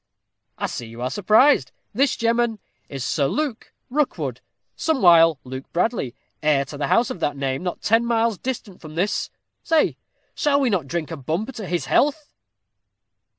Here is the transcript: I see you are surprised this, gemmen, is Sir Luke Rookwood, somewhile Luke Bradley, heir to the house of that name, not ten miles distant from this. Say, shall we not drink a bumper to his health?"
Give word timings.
I 0.57 0.65
see 0.65 0.87
you 0.87 0.99
are 1.03 1.11
surprised 1.11 1.71
this, 1.93 2.15
gemmen, 2.15 2.57
is 2.89 3.05
Sir 3.05 3.27
Luke 3.27 3.71
Rookwood, 3.91 4.41
somewhile 4.75 5.37
Luke 5.43 5.71
Bradley, 5.73 6.15
heir 6.41 6.65
to 6.65 6.77
the 6.79 6.87
house 6.87 7.11
of 7.11 7.19
that 7.19 7.37
name, 7.37 7.61
not 7.61 7.83
ten 7.83 8.03
miles 8.03 8.39
distant 8.39 8.81
from 8.81 8.95
this. 8.95 9.29
Say, 9.61 9.97
shall 10.33 10.59
we 10.59 10.71
not 10.71 10.87
drink 10.87 11.11
a 11.11 11.17
bumper 11.17 11.51
to 11.51 11.67
his 11.67 11.85
health?" 11.85 12.33